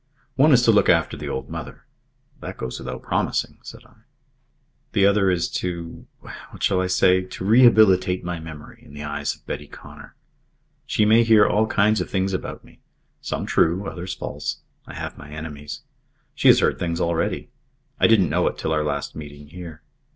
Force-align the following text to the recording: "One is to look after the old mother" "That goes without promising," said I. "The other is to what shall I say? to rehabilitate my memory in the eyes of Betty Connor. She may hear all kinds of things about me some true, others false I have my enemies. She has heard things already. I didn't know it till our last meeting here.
"One 0.33 0.51
is 0.51 0.63
to 0.63 0.71
look 0.71 0.89
after 0.89 1.15
the 1.15 1.29
old 1.29 1.47
mother" 1.51 1.85
"That 2.41 2.57
goes 2.57 2.79
without 2.79 3.03
promising," 3.03 3.59
said 3.61 3.81
I. 3.85 3.93
"The 4.93 5.05
other 5.05 5.29
is 5.29 5.47
to 5.59 6.07
what 6.49 6.63
shall 6.63 6.81
I 6.81 6.87
say? 6.87 7.21
to 7.21 7.45
rehabilitate 7.45 8.23
my 8.23 8.39
memory 8.39 8.81
in 8.83 8.95
the 8.95 9.03
eyes 9.03 9.35
of 9.35 9.45
Betty 9.45 9.67
Connor. 9.67 10.15
She 10.87 11.05
may 11.05 11.23
hear 11.23 11.45
all 11.45 11.67
kinds 11.67 12.01
of 12.01 12.09
things 12.09 12.33
about 12.33 12.63
me 12.65 12.79
some 13.21 13.45
true, 13.45 13.87
others 13.87 14.15
false 14.15 14.61
I 14.87 14.95
have 14.95 15.19
my 15.19 15.29
enemies. 15.29 15.81
She 16.33 16.47
has 16.47 16.61
heard 16.61 16.79
things 16.79 16.99
already. 16.99 17.51
I 17.99 18.07
didn't 18.07 18.29
know 18.31 18.47
it 18.47 18.57
till 18.57 18.71
our 18.73 18.83
last 18.83 19.15
meeting 19.15 19.49
here. 19.49 19.83